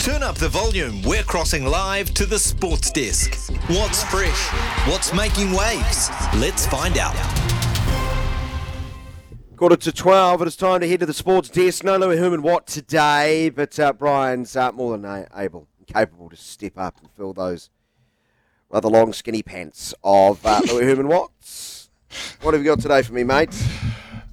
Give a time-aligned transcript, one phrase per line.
[0.00, 1.02] Turn up the volume.
[1.02, 3.34] We're crossing live to the sports desk.
[3.68, 4.48] What's fresh?
[4.88, 6.08] What's making waves?
[6.38, 7.14] Let's find out.
[9.56, 11.84] Quarter to 12, it is time to head to the sports desk.
[11.84, 16.36] No Louis Herman Watt today, but uh, Brian's uh, more than able and capable to
[16.36, 17.68] step up and fill those
[18.70, 21.90] rather long, skinny pants of uh, Louis Herman Watts.
[22.40, 23.54] What have you got today for me, mate?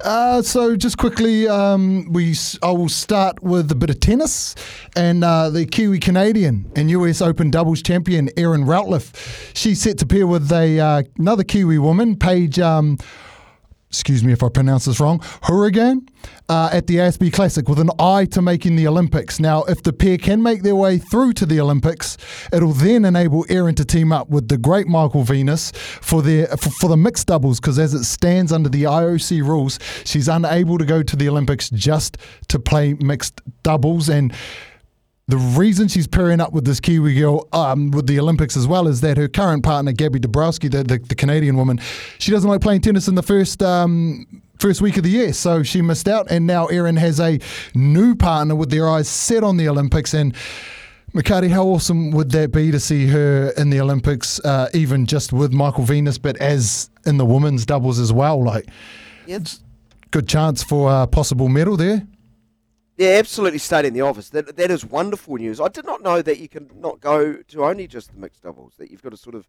[0.01, 4.53] Uh, so just quickly, um, we I will start with a bit of tennis
[4.95, 9.55] and uh, the Kiwi Canadian and US Open doubles champion Erin Routliffe.
[9.55, 12.59] She's set to pair with a uh, another Kiwi woman, Paige.
[12.59, 12.97] Um,
[13.89, 16.07] excuse me if I pronounce this wrong, Hourigan,
[16.49, 19.39] uh, at the ASB Classic with an eye to making the Olympics.
[19.39, 22.17] Now, if the pair can make their way through to the Olympics,
[22.51, 26.69] it'll then enable Erin to team up with the great Michael Venus for their for,
[26.69, 30.85] for the mixed doubles because as it stands under the IOC rules, she's unable to
[30.85, 32.17] go to the Olympics just
[32.49, 34.33] to play mixed doubles and.
[35.29, 38.87] The reason she's pairing up with this Kiwi girl um, with the Olympics as well
[38.87, 41.81] is that her current partner, Gabby Dabrowski, the, the, the Canadian woman,
[42.17, 45.63] she doesn't like playing tennis in the first um, first week of the year, so
[45.63, 46.27] she missed out.
[46.31, 47.39] And now Erin has a
[47.75, 50.13] new partner with their eyes set on the Olympics.
[50.13, 50.33] And
[51.13, 55.33] McCarty, how awesome would that be to see her in the Olympics, uh, even just
[55.33, 58.41] with Michael Venus, but as in the women's doubles as well?
[58.41, 58.65] Like,
[59.25, 59.39] Yeah,
[60.11, 62.07] good chance for a possible medal there.
[62.97, 64.29] Yeah absolutely stayed in the office.
[64.29, 65.61] That, that is wonderful news.
[65.61, 68.73] I did not know that you can not go to only just the mixed doubles,
[68.77, 69.47] that you've got to sort of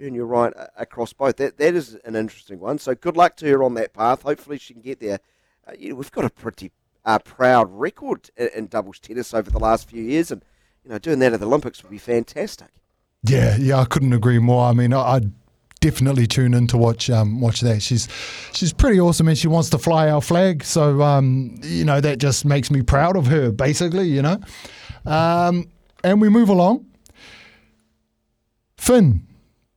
[0.00, 1.36] earn your right across both.
[1.36, 2.78] That That is an interesting one.
[2.78, 4.22] So good luck to her on that path.
[4.22, 5.20] Hopefully she can get there.
[5.66, 6.72] Uh, you know, we've got a pretty
[7.04, 10.44] uh, proud record in, in doubles tennis over the last few years, and
[10.84, 12.68] you know, doing that at the Olympics would be fantastic.
[13.22, 14.66] Yeah, yeah, I couldn't agree more.
[14.66, 15.32] I mean, I, I'd
[15.80, 17.82] definitely tune in to watch um, watch that.
[17.82, 18.08] She's
[18.52, 20.64] she's pretty awesome, and she wants to fly our flag.
[20.64, 24.08] So um, you know that just makes me proud of her, basically.
[24.08, 24.40] You know,
[25.04, 25.68] um,
[26.04, 26.86] and we move along.
[28.78, 29.26] Finn,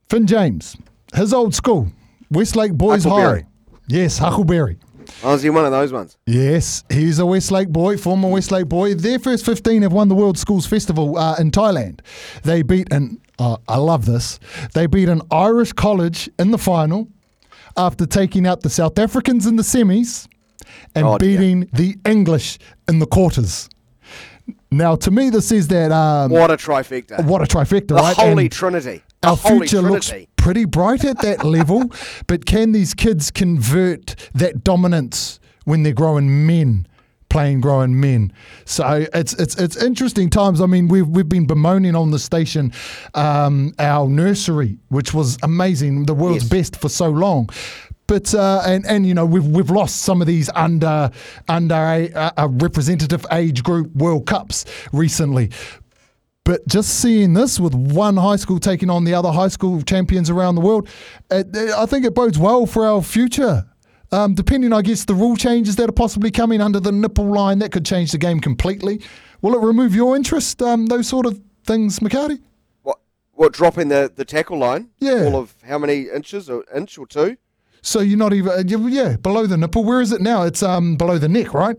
[0.09, 0.75] Finn James,
[1.16, 1.91] his old school,
[2.30, 3.45] Westlake Boys High.
[3.88, 4.78] Yes, Huckleberry.
[5.24, 6.18] I was in one of those ones.
[6.25, 8.94] Yes, he's a Westlake boy, former Westlake boy.
[8.96, 12.00] Their first 15 have won the World Schools Festival uh, in Thailand.
[12.44, 14.40] They beat an, uh, I love this,
[14.74, 17.08] they beat an Irish college in the final
[17.78, 20.28] after taking out the South Africans in the semis
[20.96, 21.38] and Oh, dear.
[21.38, 23.69] beating the English in the quarters.
[24.72, 25.92] Now, to me, this is that.
[25.92, 27.24] Um, What a trifecta!
[27.25, 28.16] what a trifecta, the right?
[28.16, 29.03] holy And- trinity.
[29.22, 30.28] The our holy future looks trinity.
[30.39, 31.91] Pretty bright at that level,
[32.27, 36.85] but can these kids convert that dominance when they're growing men?
[37.29, 38.33] Playing growing men,
[38.66, 40.59] so it's it's it's interesting times.
[40.61, 42.73] I mean, we've we've been bemoaning on the station
[43.13, 46.50] um, our nursery, which was amazing, the world's Yes.
[46.71, 47.47] best for so long,
[48.07, 51.11] but uh, and and you know we've we've lost some of these under
[51.47, 55.51] under a, a- a representative age group World Cups recently.
[56.45, 60.29] But just seeing this with one high school taking on the other high school champions
[60.29, 60.88] around the world,
[61.29, 63.66] it, it- I think it bodes well for our future.
[64.11, 67.59] Um, depending, I guess, the rule changes that are possibly coming under the nipple line,
[67.59, 69.01] that could change the game completely.
[69.44, 70.59] Will it remove your interest?
[70.63, 72.41] Um, those sort of things, McCarty?
[72.81, 72.97] What?
[73.33, 73.53] What?
[73.53, 74.89] Dropping the, the tackle line?
[74.97, 75.25] Yeah.
[75.25, 76.50] All of how many inches?
[76.50, 77.38] Or inch or two?
[77.83, 79.83] So you're not even, uh, yeah, below the nipple.
[79.83, 80.41] Where is it now?
[80.41, 81.77] It's um below the neck, right?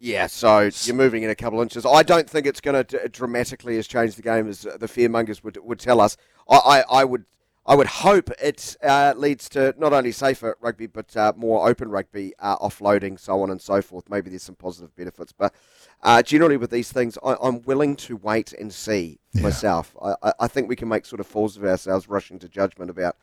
[0.00, 0.26] Yeah.
[0.26, 1.84] So you're moving in a couple of inches.
[1.86, 5.44] I don't think it's going to dramatically has changed the game as uh, the fearmongers
[5.44, 6.16] would would tell us.
[6.48, 7.24] I, I, I would.
[7.66, 11.90] I would hope it uh, leads to not only safer rugby but uh, more open
[11.90, 14.08] rugby, uh, offloading, so on and so forth.
[14.08, 15.54] Maybe there's some positive benefits, but
[16.02, 19.94] uh, generally with these things, I, I'm willing to wait and see myself.
[20.02, 22.90] I, I- I think we can make sort of fools of ourselves rushing to judgment
[22.90, 23.16] about,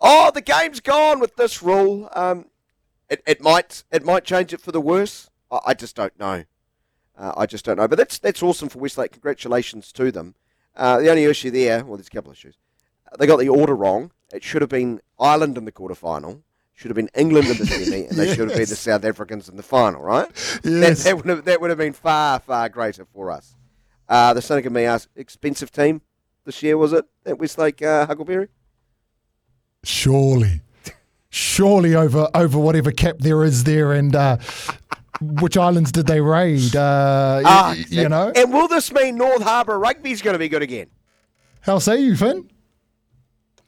[0.00, 2.10] oh, the game's gone with this rule.
[2.12, 2.46] Um,
[3.08, 5.30] it, it might it might change it for the worse.
[5.50, 6.44] I, I just don't know.
[7.18, 7.88] Uh, I just don't know.
[7.88, 9.12] But that's that's awesome for Westlake.
[9.12, 10.34] Congratulations to them.
[10.76, 12.58] Uh, the only issue there, well, there's a couple of issues.
[13.18, 14.12] They got the order wrong.
[14.32, 16.42] It should have been Ireland in the quarterfinal.
[16.74, 19.48] Should have been England in the semi, and they should have been the South Africans
[19.48, 20.28] in the final, right?
[20.62, 21.04] Yes.
[21.04, 23.54] That, that, would have, that would have been far, far greater for us.
[24.08, 26.02] Uh, the and me asked, expensive team
[26.44, 28.48] this year, was it, at Westlake uh, Huckleberry?
[29.84, 30.60] Surely,
[31.30, 34.36] surely over over whatever cap there is there, and uh,
[35.20, 36.74] which islands did they raid?
[36.76, 40.38] Uh, y- Ah, y- you know, And will this mean North Harbour rugby's going to
[40.38, 40.86] be good again?
[41.60, 42.48] how say you, Finn?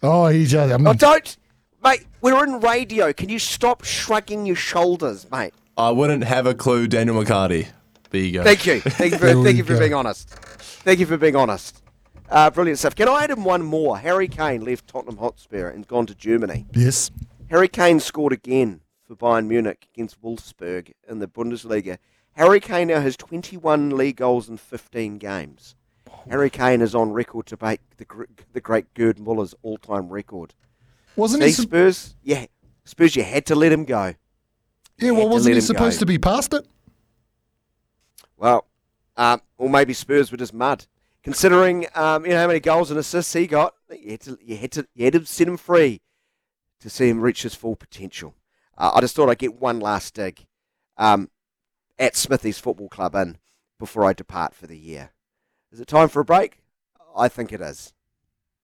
[0.02, 0.72] Oh, he just.
[0.72, 1.36] I mean, Oh, don't,
[1.82, 2.04] mate.
[2.20, 3.12] We're in radio.
[3.12, 5.54] Can you stop shrugging your shoulders, mate?
[5.76, 7.68] I wouldn't have a clue, Daniel McCarty.
[8.10, 8.44] There you go.
[8.44, 8.80] Thank you.
[8.80, 9.80] Thank you for, thank you for go.
[9.80, 10.28] being honest.
[10.30, 11.82] Thank you for being honest.
[12.30, 12.94] Uh, brilliant stuff.
[12.94, 13.98] Can I add in one more?
[13.98, 16.66] Harry Kane left Tottenham Hotspur and gone to Germany.
[16.72, 17.10] yes.
[17.50, 21.98] Harry Kane scored again for Bayern Munich against Wolfsburg in the Bundesliga.
[22.32, 25.74] Harry Kane now has 21 league goals in 15 games.
[26.28, 28.06] Harry Kane is on record to break the,
[28.52, 30.54] the great Gerd Muller's all-time record.
[31.16, 31.52] Wasn't See, he?
[31.52, 32.46] Su- Spurs, yeah,
[32.84, 34.14] Spurs, you had to let him go.
[34.98, 36.00] yeah, well, wasn't he supposed go.
[36.00, 36.66] to be past it?
[38.36, 38.66] Well,
[39.16, 40.86] um, or maybe Spurs were just mud.
[41.24, 44.56] Considering um, you know how many goals and assists he got, you had to you
[44.56, 46.00] had to you had to set him free
[46.80, 48.34] to see him reach his full potential.
[48.78, 50.46] Uh, I just thought I'd get one last dig
[50.96, 51.30] um,
[51.98, 53.36] at Smithy's Football Club in
[53.78, 55.10] before I depart for the year.
[55.72, 56.62] Is it time for a break?
[57.16, 57.92] I think it is.